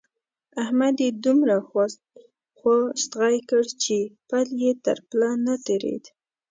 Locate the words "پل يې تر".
4.29-4.97